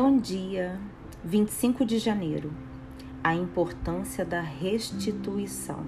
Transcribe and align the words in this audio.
Bom 0.00 0.16
dia, 0.16 0.78
25 1.24 1.84
de 1.84 1.98
janeiro. 1.98 2.52
A 3.20 3.34
importância 3.34 4.24
da 4.24 4.40
restituição. 4.40 5.84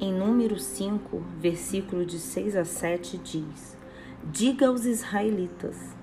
Em 0.00 0.12
número 0.12 0.58
5, 0.58 1.22
versículo 1.38 2.04
de 2.04 2.18
6 2.18 2.56
a 2.56 2.64
7 2.64 3.18
diz: 3.18 3.78
Diga 4.24 4.66
aos 4.66 4.84
israelitas: 4.84 5.94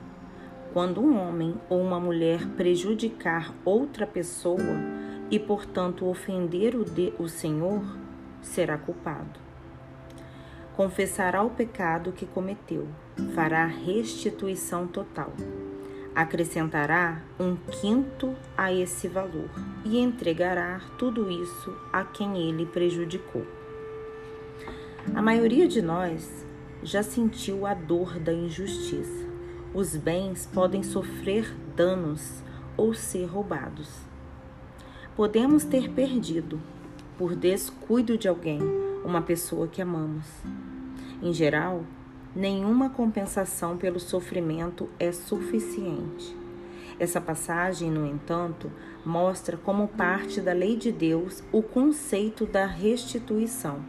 quando 0.71 1.01
um 1.01 1.19
homem 1.19 1.53
ou 1.69 1.81
uma 1.81 1.99
mulher 1.99 2.47
prejudicar 2.55 3.53
outra 3.65 4.07
pessoa 4.07 4.79
e, 5.29 5.37
portanto, 5.37 6.07
ofender 6.07 6.77
o, 6.77 6.85
de, 6.85 7.11
o 7.19 7.27
Senhor, 7.27 7.83
será 8.41 8.77
culpado. 8.77 9.37
Confessará 10.77 11.43
o 11.43 11.49
pecado 11.49 12.13
que 12.13 12.25
cometeu, 12.25 12.87
fará 13.35 13.65
restituição 13.65 14.87
total. 14.87 15.33
Acrescentará 16.15 17.23
um 17.39 17.55
quinto 17.55 18.35
a 18.55 18.71
esse 18.71 19.07
valor 19.07 19.49
e 19.83 19.97
entregará 19.97 20.79
tudo 20.97 21.31
isso 21.31 21.75
a 21.91 22.03
quem 22.03 22.49
ele 22.49 22.67
prejudicou. 22.67 23.45
A 25.15 25.21
maioria 25.21 25.67
de 25.67 25.81
nós 25.81 26.45
já 26.83 27.01
sentiu 27.01 27.65
a 27.65 27.73
dor 27.73 28.19
da 28.19 28.31
injustiça. 28.31 29.27
Os 29.73 29.95
bens 29.95 30.47
podem 30.53 30.83
sofrer 30.83 31.51
danos 31.75 32.43
ou 32.77 32.93
ser 32.93 33.25
roubados. 33.25 33.89
Podemos 35.15 35.63
ter 35.63 35.89
perdido, 35.89 36.59
por 37.17 37.35
descuido 37.35 38.17
de 38.17 38.27
alguém, 38.27 38.59
uma 39.03 39.21
pessoa 39.21 39.67
que 39.67 39.81
amamos. 39.81 40.25
Em 41.21 41.33
geral, 41.33 41.83
nenhuma 42.35 42.89
compensação 42.89 43.77
pelo 43.77 43.99
sofrimento 43.99 44.89
é 44.99 45.11
suficiente. 45.11 46.35
Essa 46.99 47.19
passagem, 47.19 47.89
no 47.89 48.05
entanto, 48.05 48.71
mostra 49.05 49.57
como 49.57 49.87
parte 49.87 50.39
da 50.39 50.53
lei 50.53 50.75
de 50.75 50.91
Deus 50.91 51.43
o 51.51 51.61
conceito 51.61 52.45
da 52.45 52.65
restituição. 52.65 53.79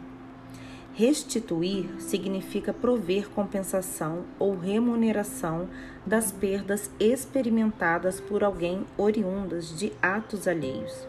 Restituir 0.93 1.89
significa 1.99 2.73
prover 2.73 3.29
compensação 3.29 4.23
ou 4.39 4.57
remuneração 4.57 5.67
das 6.05 6.31
perdas 6.31 6.89
experimentadas 6.99 8.21
por 8.21 8.43
alguém 8.43 8.85
oriundas 8.97 9.77
de 9.77 9.91
atos 10.01 10.47
alheios. 10.47 11.05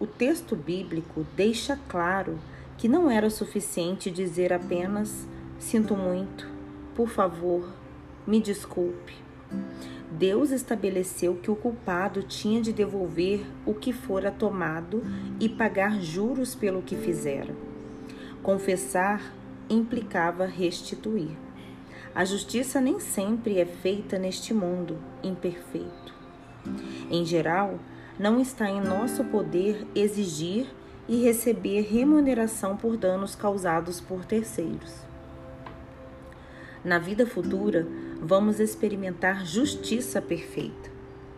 O 0.00 0.06
texto 0.06 0.56
bíblico 0.56 1.24
deixa 1.36 1.78
claro 1.88 2.38
que 2.76 2.88
não 2.88 3.10
era 3.10 3.30
suficiente 3.30 4.10
dizer 4.10 4.52
apenas: 4.52 5.26
sinto 5.58 5.96
muito, 5.96 6.48
por 6.94 7.08
favor, 7.08 7.72
me 8.26 8.40
desculpe. 8.40 9.14
Deus 10.10 10.50
estabeleceu 10.50 11.36
que 11.36 11.50
o 11.50 11.56
culpado 11.56 12.22
tinha 12.22 12.60
de 12.60 12.72
devolver 12.72 13.44
o 13.64 13.74
que 13.74 13.92
fora 13.92 14.30
tomado 14.30 15.02
e 15.40 15.48
pagar 15.48 16.00
juros 16.00 16.54
pelo 16.54 16.82
que 16.82 16.96
fizera. 16.96 17.54
Confessar 18.42 19.34
implicava 19.68 20.46
restituir. 20.46 21.36
A 22.14 22.24
justiça 22.24 22.80
nem 22.80 22.98
sempre 22.98 23.58
é 23.58 23.66
feita 23.66 24.18
neste 24.18 24.54
mundo 24.54 24.96
imperfeito. 25.22 26.14
Em 27.10 27.24
geral, 27.24 27.78
não 28.18 28.40
está 28.40 28.70
em 28.70 28.80
nosso 28.80 29.22
poder 29.24 29.86
exigir 29.94 30.66
e 31.08 31.22
receber 31.22 31.82
remuneração 31.82 32.76
por 32.76 32.96
danos 32.96 33.34
causados 33.34 34.00
por 34.00 34.24
terceiros. 34.24 35.05
Na 36.86 37.00
vida 37.00 37.26
futura, 37.26 37.84
vamos 38.22 38.60
experimentar 38.60 39.44
justiça 39.44 40.22
perfeita. 40.22 40.88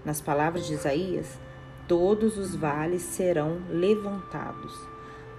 Nas 0.05 0.20
palavras 0.20 0.67
de 0.67 0.74
Isaías, 0.74 1.40
todos 1.89 2.36
os 2.36 2.55
vales 2.55 3.00
serão 3.00 3.62
levantados, 3.70 4.78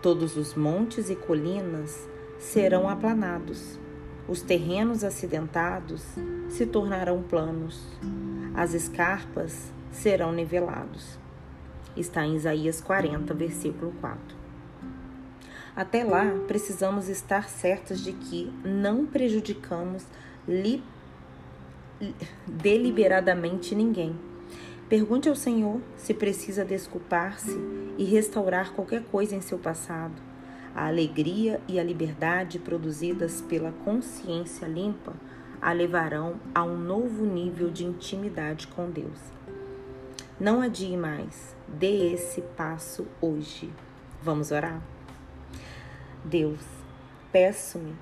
todos 0.02 0.36
os 0.36 0.56
montes 0.56 1.12
e 1.12 1.16
colinas 1.16 2.10
serão 2.40 2.90
aplanados, 2.90 3.78
os 4.28 4.42
terrenos 4.42 5.04
acidentados 5.04 6.04
se 6.50 6.66
tornarão 6.66 7.22
planos, 7.22 7.80
as 8.56 8.74
escarpas 8.74 9.72
serão 9.92 10.32
nivelados 10.32 11.20
está 11.96 12.26
em 12.26 12.36
Isaías 12.36 12.82
40, 12.82 13.34
versículo 13.34 13.94
4. 14.00 14.39
Até 15.80 16.04
lá, 16.04 16.26
precisamos 16.46 17.08
estar 17.08 17.48
certas 17.48 18.02
de 18.02 18.12
que 18.12 18.52
não 18.66 19.06
prejudicamos 19.06 20.04
li, 20.46 20.84
deliberadamente 22.46 23.74
ninguém. 23.74 24.14
Pergunte 24.90 25.30
ao 25.30 25.36
Senhor 25.36 25.80
se 25.96 26.14
precisa 26.14 26.66
desculpar-se 26.66 27.58
e 27.98 28.04
restaurar 28.04 28.74
qualquer 28.74 29.06
coisa 29.06 29.38
em 29.38 29.40
seu 29.40 29.58
passado. 29.58 30.22
A 30.76 30.88
alegria 30.88 31.62
e 31.66 31.80
a 31.80 31.84
liberdade 31.84 32.60
produzidas 32.60 33.40
pela 33.40 33.72
consciência 33.72 34.68
limpa 34.68 35.14
a 35.62 35.72
levarão 35.72 36.42
a 36.54 36.62
um 36.62 36.78
novo 36.78 37.26
nível 37.26 37.72
de 37.72 37.86
intimidade 37.86 38.68
com 38.68 38.90
Deus. 38.92 39.22
Não 40.38 40.62
adie 40.62 40.98
mais. 40.98 41.56
Dê 41.70 42.12
esse 42.12 42.42
passo 42.42 43.08
hoje. 43.22 43.72
Vamos 44.22 44.52
orar? 44.52 44.99
Deus, 46.24 46.60
peço-me 47.32 47.96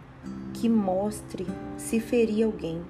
que 0.53 0.67
mostre 0.67 1.45
se 1.77 1.99
feri 1.99 2.43
alguém. 2.43 2.83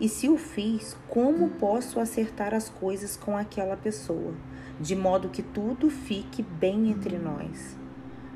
E 0.00 0.08
se 0.08 0.28
o 0.28 0.38
fiz, 0.38 0.96
como 1.08 1.50
posso 1.50 1.98
acertar 1.98 2.54
as 2.54 2.68
coisas 2.68 3.16
com 3.16 3.36
aquela 3.36 3.76
pessoa, 3.76 4.32
de 4.80 4.94
modo 4.94 5.28
que 5.28 5.42
tudo 5.42 5.90
fique 5.90 6.42
bem 6.42 6.90
entre 6.90 7.18
nós? 7.18 7.76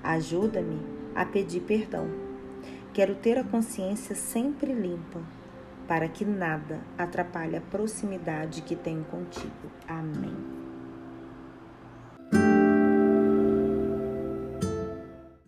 Ajuda-me 0.02 0.80
a 1.14 1.24
pedir 1.24 1.60
perdão. 1.60 2.10
Quero 2.92 3.14
ter 3.14 3.38
a 3.38 3.44
consciência 3.44 4.16
sempre 4.16 4.72
limpa 4.72 5.20
para 5.86 6.08
que 6.08 6.24
nada 6.24 6.80
atrapalhe 6.98 7.56
a 7.56 7.60
proximidade 7.60 8.62
que 8.62 8.74
tenho 8.74 9.04
contigo. 9.04 9.70
Amém. 9.86 10.34